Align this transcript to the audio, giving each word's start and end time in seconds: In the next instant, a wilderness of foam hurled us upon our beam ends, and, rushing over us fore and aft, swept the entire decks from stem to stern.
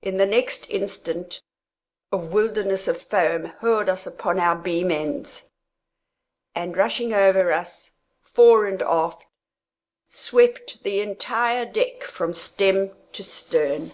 In 0.00 0.16
the 0.16 0.24
next 0.24 0.70
instant, 0.70 1.42
a 2.10 2.16
wilderness 2.16 2.88
of 2.88 3.02
foam 3.02 3.44
hurled 3.44 3.90
us 3.90 4.06
upon 4.06 4.38
our 4.40 4.56
beam 4.56 4.90
ends, 4.90 5.50
and, 6.54 6.74
rushing 6.78 7.12
over 7.12 7.52
us 7.52 7.92
fore 8.22 8.64
and 8.64 8.80
aft, 8.80 9.26
swept 10.08 10.82
the 10.82 11.00
entire 11.00 11.66
decks 11.66 12.08
from 12.08 12.32
stem 12.32 12.96
to 13.12 13.22
stern. 13.22 13.92